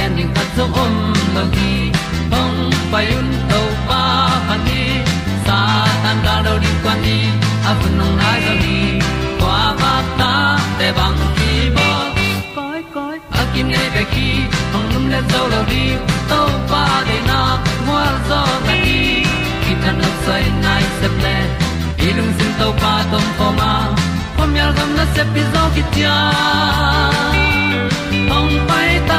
[0.00, 0.94] gen ding khat zo om
[1.34, 1.72] lo gi
[2.32, 2.58] hong
[2.92, 4.02] pai un to pa
[4.48, 4.82] pa ni
[5.46, 5.58] sa
[6.02, 7.18] tan da do di kwan ni
[7.70, 8.78] a bu nong nai zo ni
[9.40, 10.32] kwa ba ta
[10.78, 11.88] te bang ki bo
[12.56, 14.28] koi koi a kim nei be ki
[14.72, 15.84] hong lum le zo lo di
[16.30, 16.40] to
[16.70, 17.40] pa de na
[17.88, 19.00] mo zo ta ni
[19.64, 21.36] ki tan no sai nai se ple
[22.08, 23.72] ilung sin to pa tom ko ma.
[24.36, 26.16] Pom yal gam na se pi zo ki tia
[28.32, 29.18] hong pai ta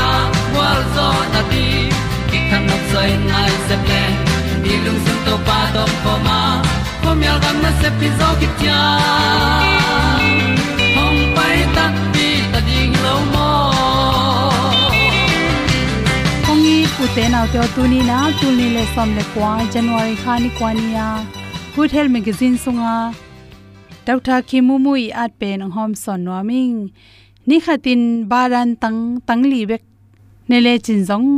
[0.95, 1.65] zo na ti
[2.29, 4.03] ki kan nok sai nai se ple
[4.63, 6.39] ni lung sun to pa do ko ma.
[7.03, 8.81] Ko mi al gam na se pi zo ki tia
[10.97, 13.49] hong pai ta pi ta ding lo mo
[16.51, 19.51] ong i pu te nau te tu ni na tu ni le som le kwa
[19.73, 20.85] january khani ni kwa ni
[21.75, 22.95] good health magazine sunga
[24.07, 26.41] dr kimumui at pe nang hom son no
[27.49, 28.01] ni khatin
[28.31, 29.83] baran tang tang li bek
[30.51, 31.29] nele chin jong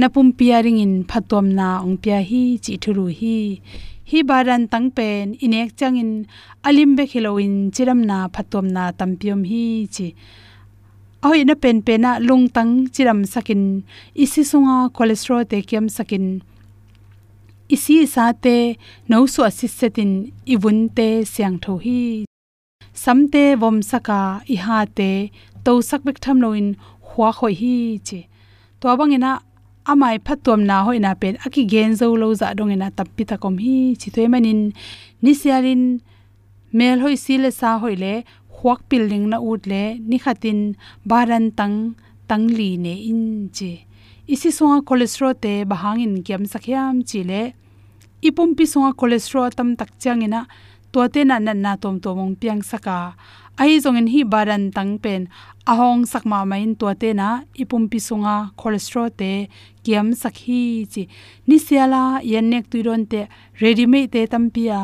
[0.00, 3.36] na pum piaring in phatom na ong pia hi chi thuru hi.
[4.10, 6.12] Hi baran tang pen inek changin
[6.68, 9.64] alim be khiloin chiram na phatom na tampiom hi
[9.94, 10.08] chi.
[11.24, 13.62] Ahoi na pen pena lung tang chiram sakin.
[14.24, 16.26] Isi sunga cholesterol te kiam sakin.
[17.74, 18.56] Isi sa te
[19.08, 20.12] no su asisetin
[20.54, 22.02] ibun te siang tho hi.
[23.04, 24.20] Samte vom saka
[24.54, 25.10] i ha te
[25.64, 26.68] to sak bek tham loin
[27.08, 27.74] huwa khoi hi
[28.08, 28.20] chi
[28.82, 29.32] to bangena
[29.90, 33.54] amai phatom na hoina pen aki gen zo lo za dong ena tappi ta kom
[33.64, 34.60] hi chi toy manin
[35.22, 35.82] ni sialin
[36.78, 38.12] mel hoi sile sa hoile,
[38.56, 40.60] huak piling na ut le ni khatin
[41.10, 41.76] baran tang
[42.28, 43.22] tang li ne in
[43.56, 43.72] chi.
[44.34, 47.42] Isi songa cholesterol te bahangin kiam sakhyam chi le.
[48.28, 50.40] Ipum pi songa cholesterol tam tak changina
[50.92, 52.10] to te na na na tom to
[52.40, 53.16] piang saka.
[53.60, 55.28] Ai zong in hi baran tang pen.
[55.66, 57.28] Ahong sakma main to te na
[57.62, 59.48] ipum pi sunga cholesterol te
[59.84, 60.62] kiam sakhi
[60.92, 61.02] chi.
[61.48, 63.20] Ni siala yan nek tu ron te
[63.60, 64.80] ready me te tampia.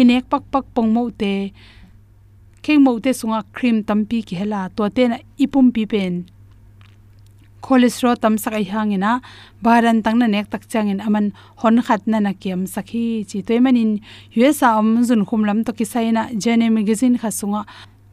[0.00, 1.50] Inek pak pak pong mo te,
[2.62, 6.14] kheng mo te sunga cream tampi ki hela to te na ipum pi pen
[7.62, 9.20] cholesterol tam sakai hangina,
[9.62, 13.58] baran tang na nek tak changin, aman hon khat na na kiam sakhi chi toy
[13.58, 14.00] manin
[14.36, 17.62] usa Am zun khum lam to ki saina jene magazine kha sunga.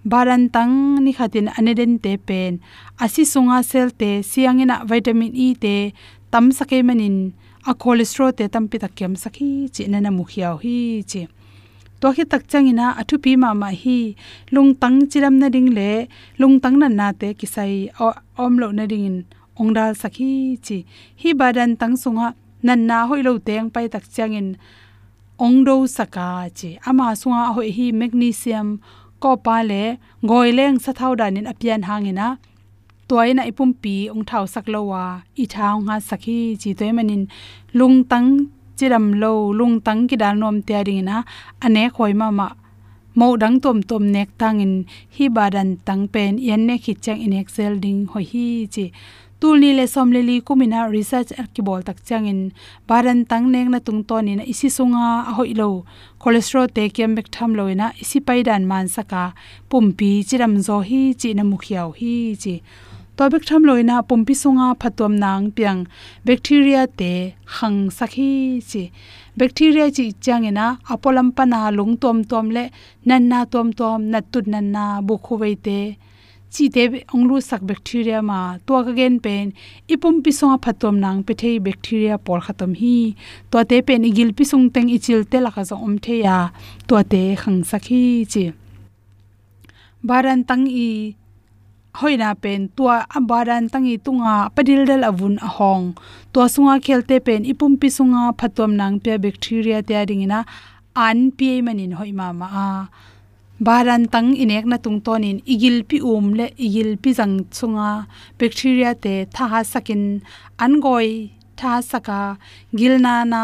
[0.05, 2.59] Baran tang ni khatin aneden te pen.
[2.99, 5.93] Asi sunga sel te siangina vitamin e te
[6.31, 7.33] tam sakai manin.
[7.65, 11.21] A cholesterol te tam pi takyam sakhi chi na na mukhiaw hi chi
[11.99, 13.99] to hi tak changina athu pi ma ma hi
[14.55, 15.91] lung tang chiram na ding le
[16.41, 17.73] lung tang na na te kisai
[18.43, 19.17] om lo na ding in.
[19.59, 20.77] Ong dal sakhi chi,
[21.21, 22.27] hi badan tang sunga
[22.67, 24.47] nan na hoi lo teng pai tak changin
[25.45, 28.67] ongdo saka chi, ama sunga hoi hi magnesium
[29.23, 29.83] ko pa le,
[30.25, 32.27] ngoi leng sa thau dan in apian hangina
[33.09, 35.05] toy na ipum pi ong thau sak lo wa,
[35.43, 37.23] i thau nga sakhi chi toy manin
[37.79, 38.29] lung tang
[38.77, 41.23] chiram lo lung tang ki dal nom te ring na
[41.65, 42.47] ane khoi ma ma.
[43.19, 44.73] Mo dang tom tom nek tangin
[45.15, 48.85] hi badan tang pen yan ne khit chang in excel ding hoi hi chi.
[49.39, 52.39] Tulni le somle li kumina research ki bol tak changin
[52.87, 55.69] baran tang nek na tung to ni na isi sunga a hoi lo.
[56.21, 59.23] Cholesterol te kem bek tham loina isi paidan man saka.
[59.69, 62.13] Pumpi chiram zo hi chi na mukhiaw hi
[62.43, 62.55] chi
[63.17, 65.81] to bek tham loina pumpi sunga phatom nang piang.
[66.27, 67.11] Bacteria te
[67.57, 68.31] hang sakhi
[68.69, 68.83] chi.
[69.39, 72.63] Bacteria chi changena apolam pana lung tom tom le
[73.07, 75.79] nan na tom tom na tut nan na bu khuwei te.
[76.53, 76.83] Chi te
[77.15, 79.45] onglu sak bacteria ma to ka gen pen.
[79.93, 82.97] Ipum pi songa phatom nang pe thei bacteria por khatam hi.
[83.51, 86.37] To te pen igil pi sung teng ichil te la ka zo om the ya.
[86.87, 88.43] To te hang sakhi chi.
[90.07, 90.89] Baran tang i
[91.99, 95.85] hoina pen, tua ambaran tangi tunga, padil dal avun ahong.
[96.33, 100.39] Tua sunga khelte pen, ipum pi sunga phatom nang pe bacteria te ringina
[100.95, 102.69] an pi manin hoima ma a.
[103.65, 107.91] Baran tang inek na tung tonin, igil pi um le igil pi jang chunga
[108.39, 110.03] bacteria te tha ha sakin,
[110.63, 112.21] an goi tha saka
[112.77, 113.43] gilna na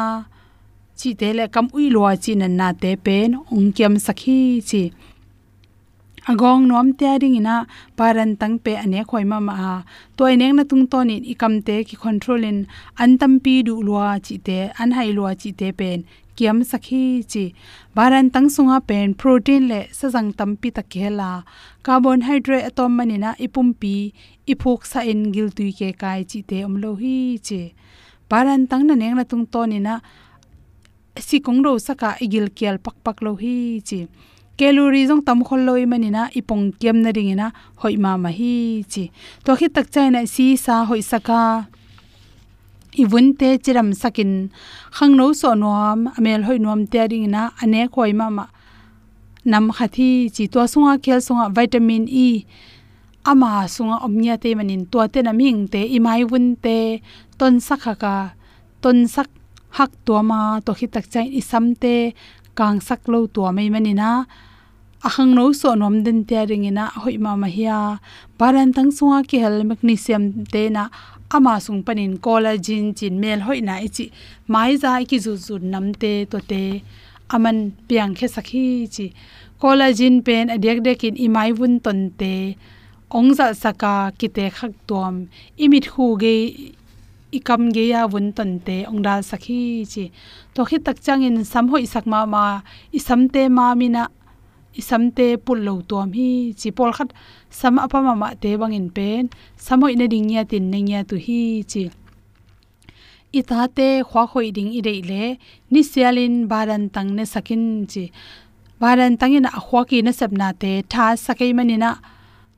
[1.00, 3.72] chi te le kam ui lo chi nan na te pen, ong
[4.08, 4.40] sakhi
[4.70, 4.84] chi
[6.30, 7.66] agong nom tia ding ina
[7.98, 9.56] paran tang pe ane khoi ma ma.
[10.18, 12.68] Toy neng na tung ton in ikam te ki control in
[13.00, 16.00] an tam pi du lua chi te, an hai lua chi te pen.
[16.38, 17.46] Kiam sakhi chi.
[17.96, 21.32] Baran tang sunga pen protein le sa jang tam pi ta khela
[21.86, 23.96] carbohydrate atom manina ipum pi
[24.52, 27.16] iphok sa in gil tu ke kai chi te om lo hi
[27.48, 27.62] chi.
[28.30, 29.96] Baran tang na neng na tung ton ina
[31.28, 33.56] si kong ro saka igil kial pak pak lo hi
[33.88, 34.00] chi
[34.62, 37.48] calorie jong tam khol loi manina, ipong kem na ringina
[37.82, 39.04] hoi ma ma hi chi.
[39.46, 41.42] To khi tak chai na si sa hoi saka.
[43.02, 44.32] Iwun te chiram sakin.
[44.96, 48.46] Khang no so nom amel hoi nom te ringina ane khoi ma ma.
[49.52, 52.30] Nam khathi chi to sunga khel sunga vitamin e.
[53.32, 56.78] Ama sunga omnya te manin, to te na ming te, imai wun te,
[57.40, 58.16] ton sakha ka
[58.82, 59.30] ton sak
[59.78, 61.96] hak to ma, to khi tak chai isam te,
[62.58, 64.12] kang sak lo to mai manina
[65.08, 67.78] ahang no so nom den te ringina hoi ma ma hia.
[68.38, 70.84] Paran tang sunga ki hel magnesium te na,
[71.36, 74.06] ama sung panin collagen chin mel hoi na ichi.
[74.48, 76.84] Mai za ki zu zu nam te to te.
[77.34, 78.66] Aman piang khe sakhi
[78.96, 79.06] chi
[79.62, 82.34] collagen pen adek dekin imai bun ton te.
[83.18, 85.16] Ongza saka kite khak tom
[85.64, 86.36] imit hu ge,
[87.32, 90.04] ikam ge ya bun ton te ongdal sakhi chi
[90.54, 92.44] to khi tak changin sam hoi sakma ma
[92.98, 94.04] isam te ma mina
[94.80, 97.10] isamte pullo tom hi, chi pol khat
[97.50, 99.30] sam apa ma ma te bangin pen.
[99.66, 101.84] Samoi na ding ya tin neng ya tu hi, chi
[103.40, 105.24] ita te khwa khoi ding i dei le.
[105.72, 108.04] Ni sialin baran tang ne sakin, chi
[108.82, 110.74] baran tangin a khwa ki na sabna te.
[110.92, 111.92] Tha sakai manina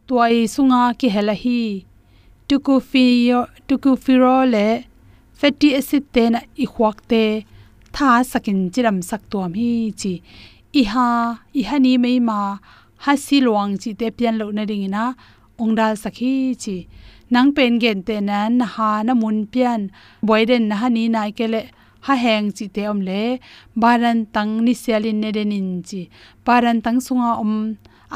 [0.07, 1.61] tuai sunga ki hela hi.
[2.47, 3.05] Tuku fi
[3.67, 4.67] tuku firo le
[5.39, 7.23] fatty acid te na i khwak te.
[7.95, 10.13] Tha sakin chiram sak tom hi, chi
[10.81, 11.09] iha
[11.59, 12.39] iha ni mei ma
[13.03, 15.05] ha si luang chi te pian lo na ring ina,
[15.61, 16.77] ongdal sakhi chi.
[17.33, 19.81] Nang pen gen te nan ha na mun pian
[20.27, 21.61] boiden na ha ni nai kele
[22.05, 23.23] ha heng chi te om le.
[23.81, 26.01] Baran tang ni selin ne den in chi.
[26.45, 27.55] Paran tang sunga om,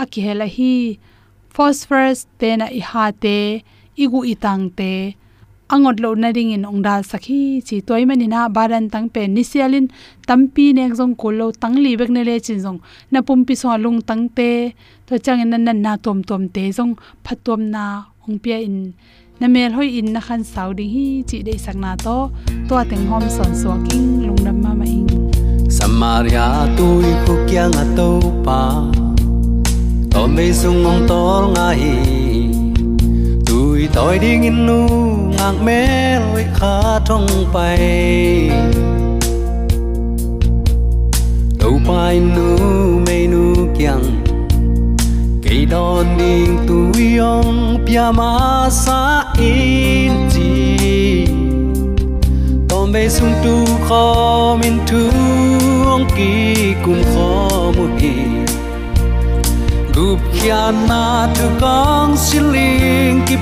[0.02, 0.74] a ki hela hi.
[1.54, 3.38] Phosphorus te na i ha te
[4.04, 4.92] igu itang te
[5.74, 9.86] angot lo na ring in ongdal sakhi chi toy mani na baran tang pe nisialin,
[10.28, 12.80] tampi nek jong ko lo tang li bek ne le chin jong
[13.12, 14.52] na pum pi so lung tang te
[15.08, 16.94] to chang in nan na tom tom te jong
[17.26, 17.84] phatom na
[18.28, 18.94] ong pia in.
[19.40, 22.18] Na mel hoi in na khan sau ding hi, chi dei sak na to
[22.68, 25.08] to ateng hom son so king, lung nam ma ma ing.
[25.78, 26.48] Samaria
[26.78, 28.10] tôi khu kia ngà to
[28.46, 28.62] pa
[30.12, 31.82] to me sung ong tol ngai
[33.46, 38.50] tui tôi đi in nu ngang mé lối khá trong bay
[41.60, 42.58] đâu bay nu
[43.08, 44.24] mê nu kiang
[45.44, 51.26] cây đòn đi tôi ông pia ma sa in chi
[52.70, 55.10] tom be sung tu kho min tu
[55.86, 58.14] ong ki kum kho mu hi
[59.96, 63.36] gup kya na tu kong siling ki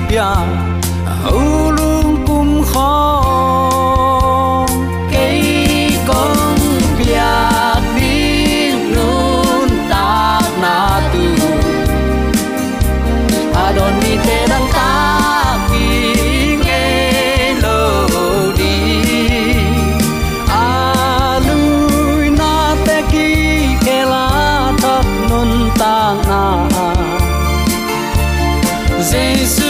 [1.26, 4.66] pya au lung khó, kho
[5.12, 6.36] cây con
[6.98, 11.24] pya đi nun ta na tu
[13.54, 17.98] adon mi te dang ta ki nghe lo
[18.58, 18.76] đi.
[20.48, 23.28] A lui na te ki
[23.84, 26.42] ke la thap nun ta na
[29.10, 29.60] Jesus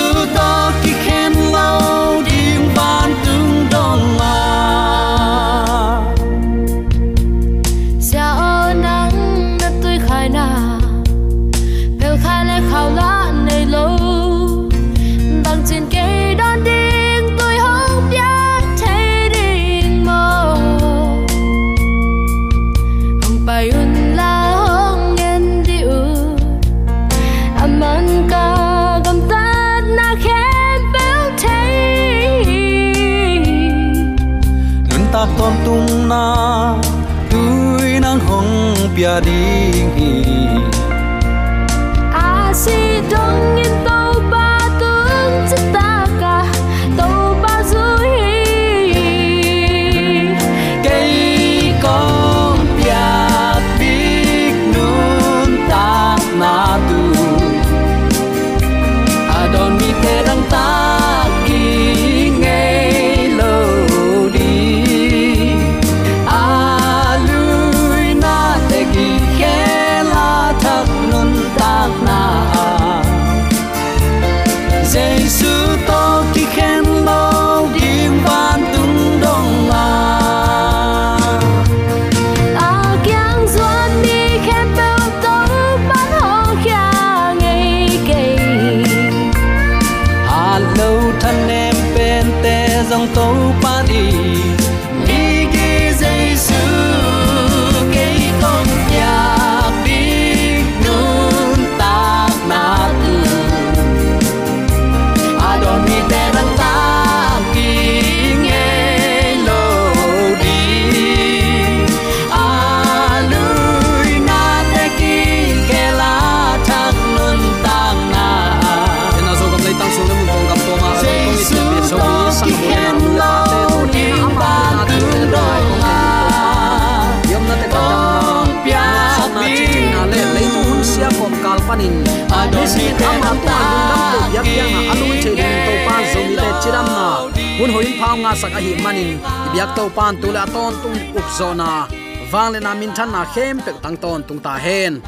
[138.36, 139.16] sak a hi manin.
[139.48, 141.88] Ibyak to pan tu la ton tung up zona.
[142.32, 145.00] Wang le na min than na khem pek tang ton tung ta hen.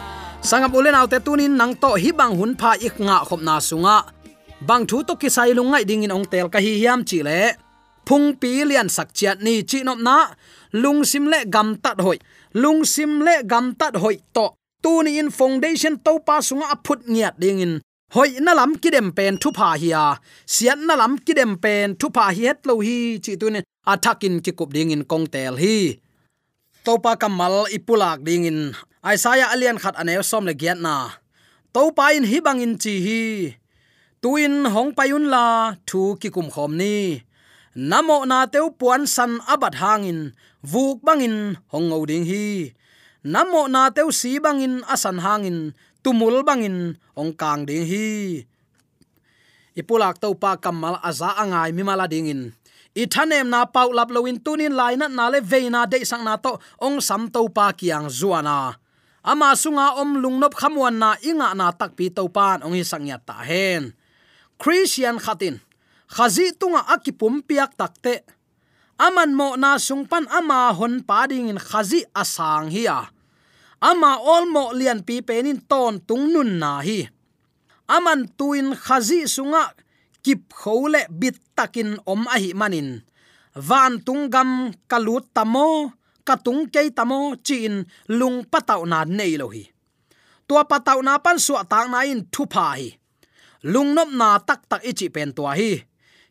[0.48, 3.96] Sangam ulen autte tunin nang to hi bang hun pha ik nga khop na sunga.
[4.68, 7.40] Bang thu to ki sai lungai ding in ong tel ka hi hiam chi le.
[8.06, 10.16] Phung pi lian sak chiat ni chi nop na.
[10.82, 12.18] Lung sim le gam tat hoi.
[12.62, 14.46] Lung sim le gam tat hoi to.
[14.82, 17.72] Tu ni in foundation to pa sunga aput ngiat ding in
[18.14, 20.04] hoi, na lam kidem pen thu pha hiya
[20.54, 23.60] sian na lam kidem pen thu pha hi het lo hi, chi tu ne
[23.92, 25.76] athakin ki kup ding in kong tel hi.
[26.84, 28.60] Topa kamal ipulak ding in.
[29.04, 30.96] Aisaya alian khat anew som le giat na.
[31.74, 33.22] Topa in hi bang in chi hi.
[34.22, 35.46] Tuin hong payun la,
[35.88, 37.22] thu ki kum khom ni.
[37.90, 40.20] Namo na teu puan san abat hangin
[40.70, 41.36] vuk bangin
[41.70, 42.74] hong ngoding hi.
[43.32, 45.58] Namo na teu si bangin asan hangin
[46.02, 48.42] tumul bangin ong kang ding hi.
[49.78, 52.42] Ipulak to pa kamal aza angai mi mala ding in
[52.98, 53.06] i
[53.46, 57.30] na pau lap loin tunin laina na le veina de sang na to ong sam
[57.30, 58.74] to pa kiang zuana.
[59.22, 63.22] Ama sunga om lungnop khamwan na inga na tak pi to pan ong hi sangya
[63.22, 63.94] ta hen.
[64.58, 65.62] Christian khatin,
[66.10, 68.26] khazi tunga akipum piak takte
[68.98, 73.14] aman mo na sungpan ama hon pading in khazi asang hiya
[73.80, 77.08] ama olmo lian pi penin ton tung nun na hi.
[77.88, 79.72] Aman tuin khazi sunga,
[80.24, 83.00] kip khole bit takin om a hi manin.
[83.68, 85.92] Van tung gam kalut tamo,
[86.26, 89.64] katung ke tamo chin lung patau na nei lo hi.
[90.46, 92.88] Tua patau na pan suwa tak na in thu pha hi.
[93.72, 95.70] Lung nop na tak tak ichi pen tua hi.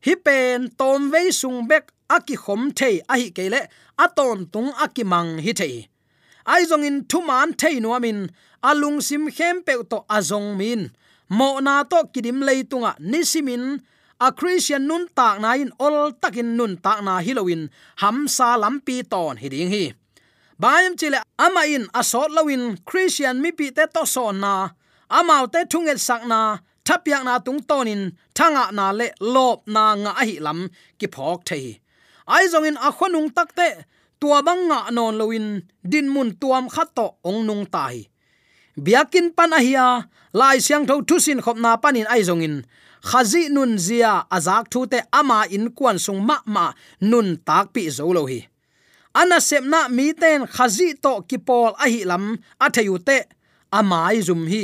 [0.05, 1.85] Hi pen tom ve sung bek
[2.15, 3.61] aki khom thei a hi kele
[4.05, 5.75] aton tung aki mang hi thei
[6.53, 8.19] aizong in thuman man thei nuamin
[8.69, 10.91] alung sim khem pe to azong min.
[11.29, 13.81] Mo na to kidim leitunga nisimin.
[14.19, 17.69] A christian nun tak na in ol takin nun tak na hilowin.
[18.01, 19.93] Hamsa lampi ton hiding hi.
[20.61, 22.77] Bayam chile ama in asot lawin.
[22.85, 24.69] Christian mi pi te to son na.
[25.11, 26.57] Amau te thunget sak na.
[26.83, 28.17] Thapyak na tung tonin.
[28.33, 30.59] Thanga na le lop na nga hi lam.
[30.97, 31.79] Ki phok thei.
[32.27, 33.85] Ai zong in a khonung takte
[34.19, 38.09] tua bang nga non loin din mun tuam khat to ong nung tai.
[38.77, 39.87] Biakin pan ahia
[40.39, 42.45] lai siang tho thusin khop na panin ai zong
[43.09, 46.65] khazi nun zia azak thu te ama in kwan sung ma ma
[47.09, 48.39] nun tak pi zo lo hi.
[49.21, 52.25] Ana sep na mi ten khazi to kipol ahi lam,
[52.65, 53.17] a thayu te
[53.79, 54.63] amai zum hi.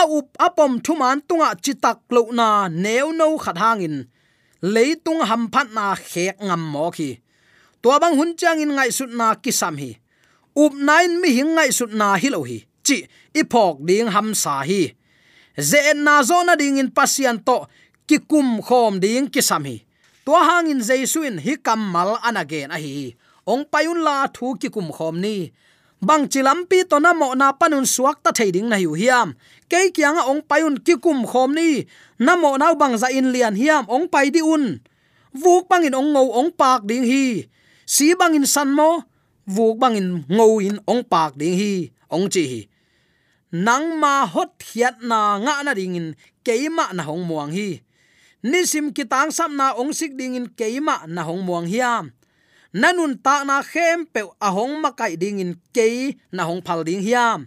[0.00, 3.96] A up apom thuman tunga chitak lo na neu no khat hangin.
[4.74, 7.10] Leitung ham phat na khek ngam mo khi
[7.84, 10.00] tua bang hun chang in ngai sut na kisam hi.
[10.56, 12.64] Up nine mi hing ngai sut na hi lo hi.
[12.80, 13.04] Chi
[13.36, 14.96] ipok ding ham sa hi.
[15.60, 17.68] Ze na zo na ding in pasian to,
[18.08, 19.84] ki kum khom ding kisam hi.
[20.24, 23.12] To hangin jaisuin hi kamal anagen a hi.
[23.44, 25.52] Ong payun la thu ki kum khom ni.
[26.00, 29.36] Bang chilam pi to na mo na panun suak ta thading na hu hiam.
[29.68, 31.84] Ke kyang ong payun ki kum khom ni.
[32.16, 34.80] Na mo na bang za in lian hiam, ong pai di un.
[35.36, 37.44] Vuk pangin ong ngô ong pak ding hi
[37.84, 39.04] si bang in san mo
[39.44, 41.74] vuk bang in ngo in ong pak ding hi
[42.08, 42.60] ong chi hi
[43.54, 46.08] nang ma hot hiat na nga na ding in
[46.42, 47.84] keima na hong muang hi
[48.44, 52.12] nisim kitang sam na ong sik ding in keima na hong muang hiam
[52.74, 57.00] nanun ta na khem pe ahong à makai ding in ke na hong phal ding
[57.00, 57.46] hiam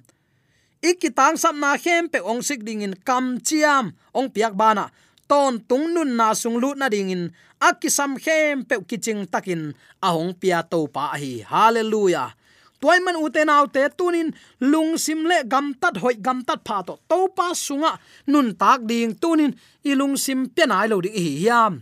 [0.80, 4.90] ikitang sam na khem pe ong sik ding in kam chiam ong piak bana
[5.28, 7.24] ton tung nun na sung lut na ding in
[7.60, 11.44] akisam khem pe kiching takin ahong pia to pa hi.
[11.46, 12.34] Hallelujah.
[12.80, 14.30] Toy man uten autte tunin
[14.62, 17.98] lung sim le gam tat hoi gam tat pha to to pa sunga
[18.30, 21.74] nun tak ding tunin ilung sim pe nai lo di hi hiam.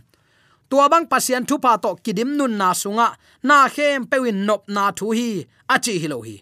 [0.68, 3.08] Tua bang pasian thu pa to kidim nun na sunga,
[3.48, 6.36] na khem pewin nop na thu hi achi hi lo hi.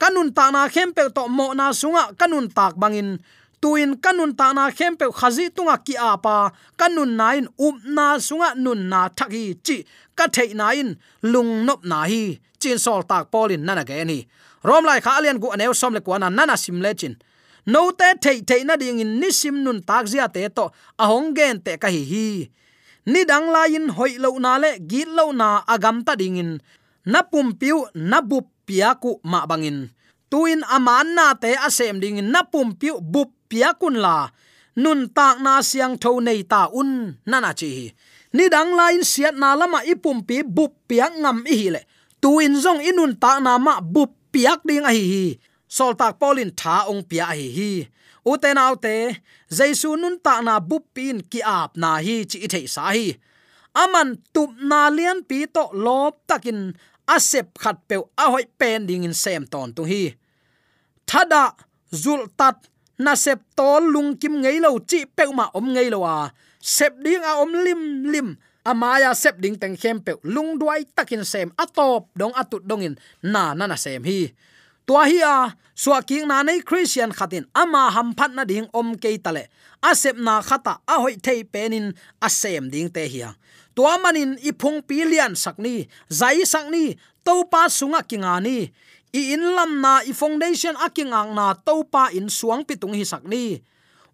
[0.00, 3.18] Kanun ta na khem pe to mo na sunga, kanun tak bangin
[3.60, 6.36] tuin kanun ta na khempe khazi tunga ki apa
[6.80, 9.76] kanun nain up um na sunga nun na thaki chi.
[10.18, 10.88] Ka thei nain
[11.32, 12.22] lung nop na hi.
[12.60, 14.18] Chin sol tak polin nana ge ni.
[14.68, 17.14] Rom lai kha alian gu anew som le kwana nana sim le chin.
[17.72, 20.64] No te thei thei na ding in nisim nun tak zia te to
[21.02, 22.26] ahong gen te ka hi hi.
[23.12, 26.52] Ni dang la in hoi lo na le, gi lo na agam ta ding in.
[27.12, 29.78] Na pum piu, na bu piaku ma bangin
[30.30, 34.16] tuin aman na te asem ding in, na pum piu, bup piakun la,
[34.82, 36.90] nun tak na siang tho nei ta un
[37.30, 37.70] nana chi
[38.36, 41.80] ni dang lain siat na lama ipum pi bup piak ngam i hi le.
[42.22, 45.26] Tuin zong inun ta na ma bup piak ding a hi hi.
[45.66, 47.72] Sol tak polin tha ong pia hi hi.
[48.30, 48.94] Uten autte
[49.50, 53.06] jaisu nun ta na bup pin ki ap na hi chi thei sa hi.
[53.82, 56.74] Aman tup na lian pi to lop takin,
[57.06, 60.14] asep khat pe a hoi pen ding in sem ton tu hi.
[61.08, 61.44] Thada
[62.02, 62.69] zul tat
[63.00, 66.28] na sep tol lung kim ngei lo chi pe ma om ngei lo à
[66.60, 68.28] sep ding a om lim lim.
[68.60, 71.48] Amaya sep ding teng khem pe lung duai takin sem.
[71.56, 74.28] Atop dong atut dongin na na na sem hi.
[74.84, 77.48] Tua hi a suwa king na nei christian khatin.
[77.56, 79.48] Ama ham phat na ding om ke tale
[79.80, 83.32] asep na khata a hoi thei penin asem ding te hiya
[83.72, 88.68] tua manin ipung pilian sakni zai sakni to pa sunga kinga ni
[89.12, 93.62] i in lam na, i foundation akingang na topa in suang pitung hi sakni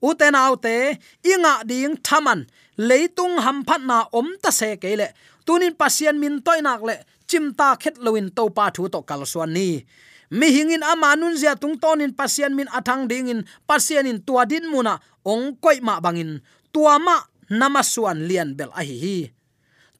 [0.02, 5.12] uten autte inga ding thaman, leitung hamphat na om ta se kele
[5.46, 6.96] tunin pasien min toinak le,
[7.28, 9.84] chimta khet loin topa thu to kalsuan ni.
[10.30, 14.98] Mi hingin amanun zia tung tonin pasien min athang dingin pasien in tua din muna,
[15.22, 16.42] ong koi ma bangin.
[16.74, 17.16] Tua ma
[17.50, 19.18] namaswan lian bel ahi hi hi.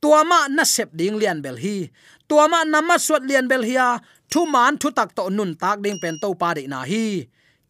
[0.02, 1.88] Tua ma na sep ding lian bel hi.
[2.26, 6.16] Tua ma namaswat lian bel hiya thu man thu tak to nun tak ding pen
[6.22, 7.04] to pa de na hi.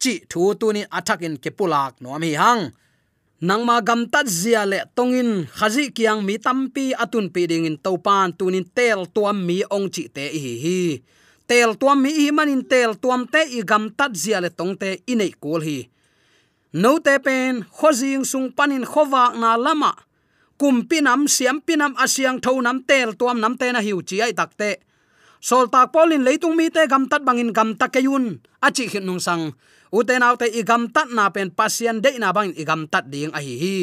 [0.01, 2.63] Chi thu tu ni attack in ke pulak no mi hang.
[3.47, 8.27] Nangma gam tat zia le tongin khazi kiang mi tampi atun pi ding in topan
[8.37, 10.81] tunin tel tuam mi ong chi te hi hi.
[11.49, 14.89] Tel tuam mi hi manin tel tuam te i gam tat zia le tong te
[15.11, 15.79] inei kol hi.
[16.81, 19.93] No te pen khozing sung panin khowak na lama.
[20.59, 24.69] Kumpinam siam pinam asyang tho nam, tel tuam nam te na hiu chi ai takte
[25.41, 29.53] sol tak polin leitung mi te gam tat bangin gam takayun achi khit nung sang
[29.91, 33.31] uten autte i gam tat na pen, pasien de na bang i gam tat ding
[33.31, 33.77] a hi hi.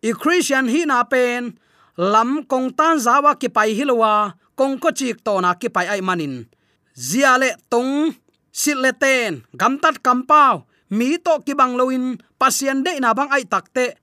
[0.00, 1.58] I christian hi na pen,
[1.98, 6.00] lam kong tan zawa ki pai hilwa kong ko chik to na ki pai ai
[6.00, 6.46] manin.
[6.94, 8.12] Zia le tong,
[8.52, 13.14] sit le ten, gam tat kam pau, mi to ki bang loin, pasien de na
[13.14, 13.96] bang ai takte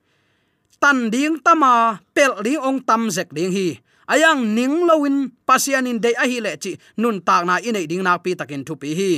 [0.78, 6.00] tan ding tama, pel ding ong tam zek ding hi ayang ning lowin pasian in
[6.00, 9.12] de ahi le chi nun tak na inei ding na pi takin thu pi hi.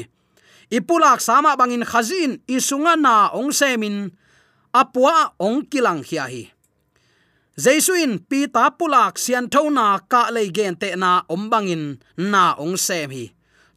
[0.70, 4.14] Ipulak sama bangin khazin isunga na ong semin,
[4.70, 6.44] apua ong kilang khia hi.
[7.58, 12.78] Jaisuin pi ta pulak sian thona ka le gen te na om bangin na ong
[12.78, 13.26] sem hi.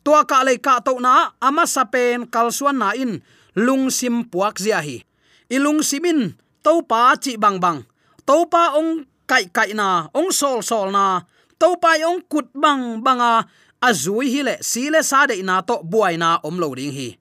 [0.05, 3.25] Tua ka le ka to na ama sapen kalsuan na in
[3.57, 5.03] lung sim puak zia hi.
[5.49, 7.83] Ilung simin to pa chi bang bang.
[8.29, 11.25] To pa ong kai kai na ong sol sol na
[11.57, 13.49] to pai ong kut bang banga
[13.81, 14.29] azui à.
[14.29, 17.17] à, hi le si le sa de na to buai na om lo ring hi.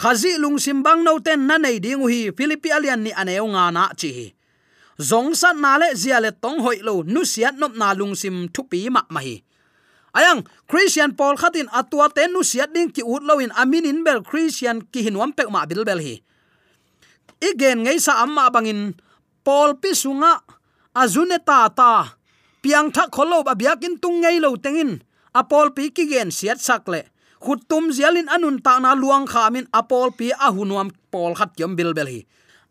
[0.00, 3.50] Khazi lung sim bang no ten na nei ding hi, philippi alian ni aneu à
[3.54, 4.26] nga na chi hi.
[4.98, 8.50] Zong san na le zia le tong hoi lo nu siat nop na lung sim
[8.54, 9.36] thu pi ma ma hi.
[10.18, 14.02] Ayang christian paul khatin atwa te nu siat ding ki ut lo in amin in
[14.02, 16.18] bel christian ki hinwam pek ma bil bel hi.
[17.38, 18.98] Igen ngei sa amma bangin
[19.46, 20.57] paul pi sunga
[21.02, 21.92] azune ta ta.
[22.62, 24.92] Piang tha kholo ba biakin tung ngei lo tengin.
[25.40, 26.58] Apol pi ki gen siat
[27.44, 31.76] hút tum zialin anun ta na luang khamin apol pi a hunuam pol khat yom
[31.78, 32.20] bil bel hi.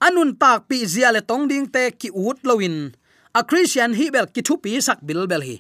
[0.03, 2.91] Anun tak pi ziale tong ding te ki ut loin
[3.33, 5.55] a christian hi bel ki thu pi sak bil bel hi.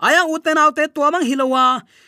[0.00, 1.64] Aya uten autte tuamang hilowa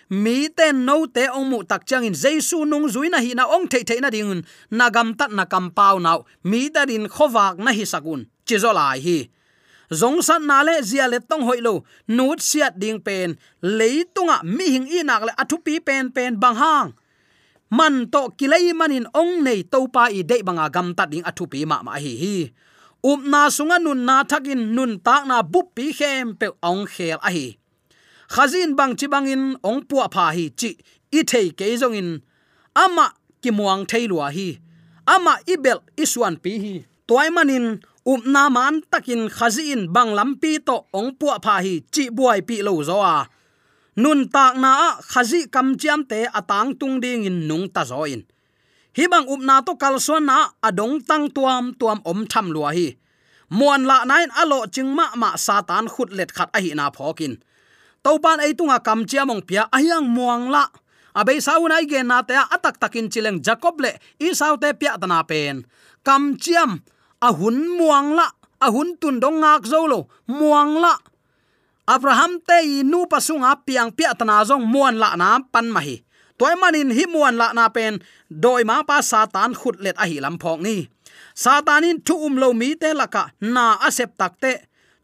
[0.08, 3.68] mi te no te ong mu tak chang in jesu nung zuina hi na ong
[3.68, 6.24] thei thei na ding na gam tat na kam pau nau.
[6.44, 9.18] Mi da din khowak na hi sakun chizolai hi
[10.00, 11.74] zong san na le zia le tong hoilo
[12.16, 13.36] nut siat ding pen
[13.78, 16.88] leitunga mi hing i nak le athu pi pen pen bang hang.
[17.78, 21.44] Man to kilai manin ong nei to pa i de banga gam ta ding athu
[21.52, 22.36] pi ma ma hi hi.
[23.10, 27.18] Up na sunga nun na thakin nun tak na bup pi khem pe ong khel
[27.28, 27.46] a hi.
[28.34, 30.70] Khazin bang chi bangin ong pu pha hi chi
[31.18, 32.10] i thei ke zong in.
[32.84, 33.06] Ama
[33.42, 34.48] ki muang thei lua hi.
[35.14, 36.74] Ama ibel isuan pi hi.
[37.08, 37.66] Toy manin
[38.06, 42.82] upna man takin khazin bang lampi to ong pu pha hi chi buai pi lo
[42.82, 43.26] zo a.
[43.96, 48.22] Nun tak na khazi kam chiam te atang tung ding in nung ta zo in.
[48.96, 52.88] Hi bang upna to kal so na adong tang tuam tuam om tham lua hi.
[53.50, 57.36] Muan la nain alo chingma ma satan khut let khat a hi na phokin
[58.02, 60.66] topan ei tunga kam chiam ong pia ayang muang la.
[61.14, 65.64] Abei sauna ge na te atak takin chileng jacob le, i saute pia tana pen.
[66.02, 66.80] Kam chiam
[67.28, 68.26] ahun muang la
[68.66, 70.94] ahun tun dong ngak zo lo muang la
[71.86, 75.96] abraham te nu pasunga piang pi atana zong muan la na pan ma hi
[76.38, 78.02] toy manin hi muan la na pen
[78.42, 80.76] doi ma pa satan khut let a hi lam phok ni
[81.34, 84.52] satanin thu um lo mi te laka na asep takte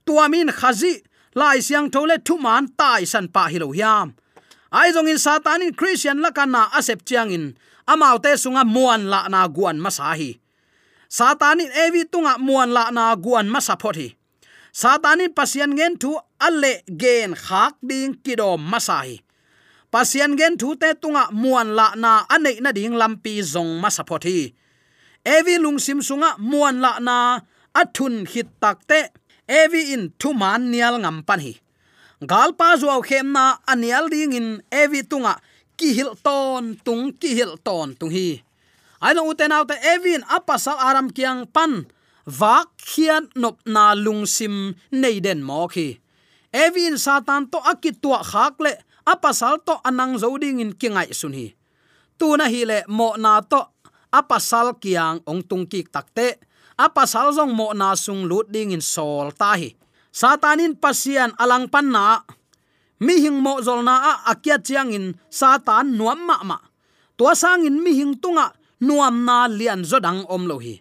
[0.07, 0.95] tuamin khazi
[1.39, 4.09] lai siang thole thu man tai san pa hi lo hiam
[4.79, 7.45] ai zong in satanin christian laka na asep chiang in
[7.93, 10.31] amau te sunga muan la na guan masahi
[11.09, 14.09] satanin evi tunga muan la na guan masapot hi.
[14.73, 16.11] Satanin pasian gen thu
[16.47, 19.21] alle gen khak ding kidom masai
[19.91, 24.53] pasian gen thu te tunga muan la na anei na ding lampi zong masapot hi.
[25.25, 27.17] Evi lungsim sunga muan la na
[27.81, 29.01] athun hit takte
[29.61, 31.55] evi in thu man nial ngam pan hi.
[32.31, 34.49] Galpa zuaw khem na anial ding in
[34.83, 35.33] evi tunga
[35.79, 38.29] ki hil ton tung ki hil ton tung hi
[39.01, 41.87] ai lo uten autte evin apasal aram kiang pan.
[42.29, 45.97] Vak khian nop na lungsim neiden mo khi.
[46.53, 48.73] Evin satan to akitua khak le
[49.09, 51.57] apasal to anang zoding in kingai sun hi.
[52.19, 53.65] Tu na hi le mo na to
[54.13, 56.37] apasal kiang ong tung ki takte
[56.77, 59.73] apasal zong mo na sung lut ding in sol ta hi.
[60.13, 62.21] Satanin pasian alang pan na.
[63.01, 66.59] Mi hing mo zol na a akia chiang in satan nuam ma ma.
[67.17, 70.75] Tua sang in mi hing tunga nuam na lian zo dang om lo hi.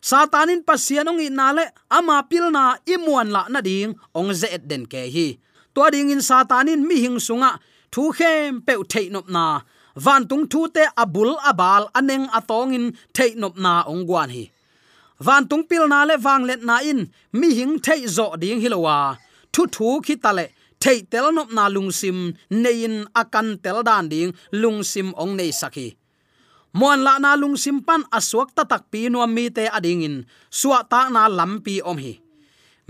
[0.00, 4.64] Satanin pasian ong ina le ama pil na imuan la na ding, ong ze et
[4.70, 5.28] den ke hi.
[5.74, 7.58] To ding in satanin mi hing sunga,
[7.92, 9.44] thu khem pe thei nop na.
[10.04, 14.44] Van tung thu te abul abal aneng atong in thei nop na ong gwan hi.
[15.26, 17.00] Van tung pil na le wang let na in,
[17.32, 19.18] mi hing thei zo ding hilowa
[19.52, 20.46] thu thu khi ta le,
[20.82, 22.18] thei tel nop na lung sim
[22.62, 24.30] nein akan tel dan ding,
[24.62, 25.88] lung sim ong nei sakhi
[26.78, 30.16] mon la na lung sim pan aswak ta tak pi nuam mi te ading in
[30.58, 32.14] suwa ta na lampi om hi.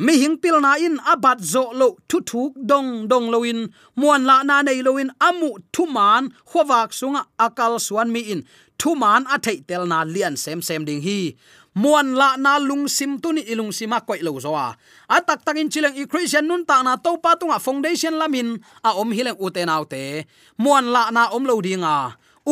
[0.04, 3.72] Mi hing pil na in abat zo lo thu thuk dong dong lo in.
[3.96, 8.40] Muan la na nei lo in amu thu man khowak sunga akal suan mi in.
[8.78, 11.34] Thu man a thei tel na lian sem sem ding hi.
[11.82, 14.76] Muan la na lung sim tu ni ilung sima koi lo zo a.
[15.08, 19.10] Tak in chileng i christian nun ta na to pa tunga foundation lamin a om
[19.16, 20.28] hileng uten autte
[20.62, 21.96] muan la na om lo dinga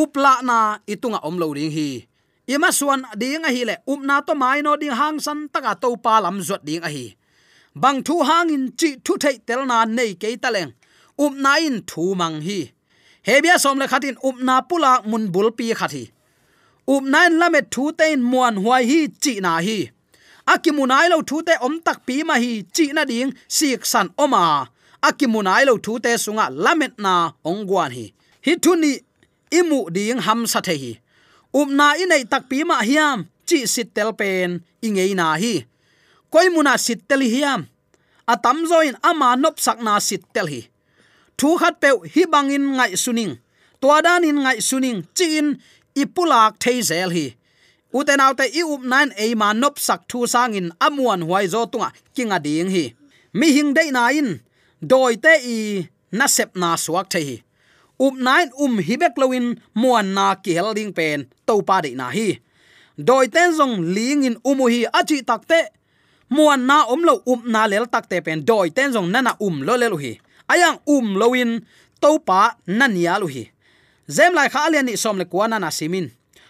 [0.01, 0.57] upla na
[0.93, 1.89] itunga omlo ding hi.
[2.53, 5.89] Ima suan ding a hi le upna to mai no ding hang san taka to
[6.03, 7.05] pa lam zot ding a hi.
[7.81, 10.71] Bang thu hang in chi thu thei tel na nei ke taleng
[11.23, 12.59] up na in thu mang hi.
[13.27, 16.03] Hebia som le khatin up na pula mun bul pi khathi
[16.93, 19.79] up nine lamet thu ten muan huai hi chi na hi.
[20.53, 24.43] Akimunai lo thu te om tak pi ma hi chi na ding sik san oma.
[25.07, 27.13] Akimunai lo thu te sunga lamet na
[27.49, 28.05] ongwan hi.
[28.45, 28.91] Hi thu ni
[29.51, 30.93] imu ding ham sa the hi.
[31.53, 35.65] Up na inei tak pi ma hiam, chi sit tel pen, ingei na hi.
[36.31, 37.67] Koi muna sit tel hiam.
[38.27, 40.61] Atam zoin ama nop sak na sit tel hi.
[41.37, 43.33] Thu khat pe hi bangin ngai suning.
[43.81, 45.47] Tua dan in ngai suning chin
[45.95, 47.25] ipulak thei zel hi.
[47.93, 51.89] Uten autte i up nan e ma nop sak thu sangin amuan huai zo tunga,
[52.15, 52.85] kinga ding hi.
[53.33, 54.29] Mi hing dei na in,
[54.81, 55.57] doi te i
[56.11, 57.37] na sep na suak thei hi
[57.99, 62.09] up nine um hibek loin muan na ki hel ding pen to pa de na
[62.09, 62.39] hi.
[62.97, 65.59] Doi ten zong ling in umu hi achi takte
[66.29, 69.75] muan na om lo um na lel takte pen, doi ten zong nana um lo
[69.77, 70.13] le lu hi.
[70.49, 71.61] Ayang um loin
[72.01, 73.49] to pa nan ya lu hi.
[74.09, 76.07] Zem lai kha alian ni som le kwana na simin.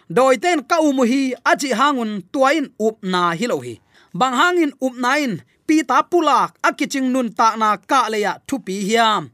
[0.09, 3.79] Doi ten ka umu hi achi hangun tuain up na hi lo hi.
[4.13, 8.57] Bang hangin up nain pi ta pulak, akiching nun ta na ka le ya thu
[8.67, 9.29] hiam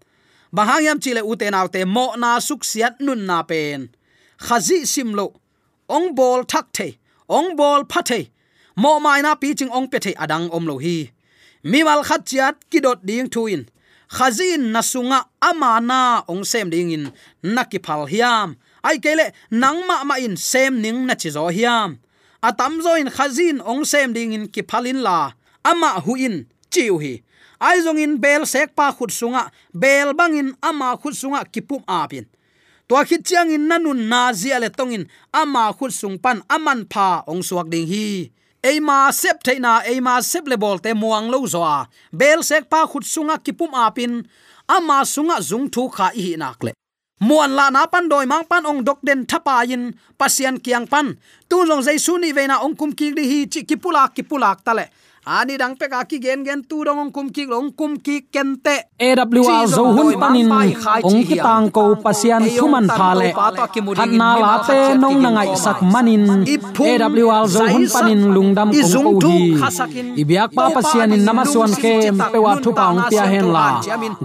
[0.53, 3.89] bahang yam chile uten autte mo na suk siat nun na pen.
[4.37, 5.33] Khazi simlo,
[5.89, 6.87] ong bol thak the
[7.27, 8.29] ong bol phathe
[8.77, 11.09] mo mai na pi ching ong pe the adang om lo hi.
[11.63, 13.65] Mi wal khat chiat kidot ding thuin.
[14.13, 17.11] Khazin nasunga amana ong sem ding in
[17.41, 18.55] nakipal hiam.
[18.83, 21.97] Ai kele nangma ma in sem ning na chi zo hiam.
[22.43, 25.31] Atam zo in khazin ong sem ding in kiphalin la.
[25.65, 27.22] Ama hu in chiu hi
[27.63, 32.27] ai zong in bel sek pa khut sunga, bel bangin ama khut sunga kipum apin.
[32.87, 37.23] To khit chiang in nanun na zia le tongin ama khut sung pan aman pha
[37.31, 38.31] ong suak ding hi.
[38.63, 41.63] Eima sep theina eima sep le bol te muang lo zo
[42.11, 44.27] bel sek pa khut sunga kipum apin,
[44.67, 46.71] ama sunga zung thu kha hi nak le.
[47.23, 51.15] Muan la na pan doi mang pan ong dok den thapa in, pasian kiang pan.
[51.47, 54.59] Tu jong jai su ni ve na ong kum ki ri hi chi kipula kipulak
[54.65, 54.85] tale
[55.25, 58.75] ani dang pe ka ki gen gen tu dong kum ki long kum ki kente
[58.99, 63.31] AWR zo hun panin ong ki tang ko pasian thuman pha le.
[63.31, 66.43] khat na la te nong na ngai sak manin.
[66.75, 70.19] AWR zo hun panin lungdam kong ko hi.
[70.19, 73.67] ibyak pa pasian in namaswan ke pe wa thu paung pia hen la.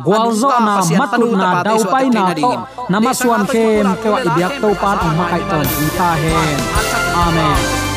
[0.06, 2.50] gwal zo na matut na dau pai na to
[2.90, 3.64] namaswan ke
[4.02, 5.66] pe wa ibyak to pa ong makai ton.
[5.98, 6.10] ta.
[6.18, 6.58] Hen.
[7.22, 7.87] Amen